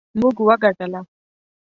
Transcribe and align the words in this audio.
موږ 0.19 0.35
وګټله 0.47 0.99